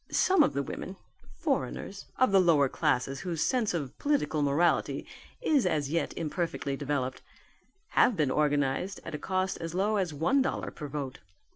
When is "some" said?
0.09-0.41